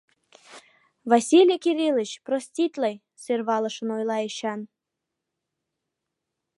—Василий 1.11 1.59
Кирилыч, 1.65 2.11
проститле,— 2.25 2.91
сӧрвалышын 3.21 3.89
ойла 3.95 4.17
Эчан. 4.27 4.61